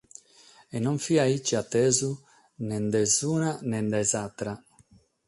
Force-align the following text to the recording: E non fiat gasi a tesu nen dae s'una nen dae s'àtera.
E 0.75 0.77
non 0.85 0.97
fiat 1.05 1.29
gasi 1.35 1.53
a 1.61 1.63
tesu 1.73 2.11
nen 2.67 2.83
dae 2.93 3.07
s'una 3.15 3.51
nen 3.71 3.85
dae 3.93 4.05
s'àtera. 4.11 4.53